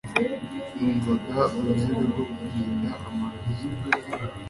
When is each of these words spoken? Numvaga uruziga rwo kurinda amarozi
Numvaga 0.77 1.43
uruziga 1.57 1.99
rwo 2.09 2.23
kurinda 2.33 2.89
amarozi 3.07 3.65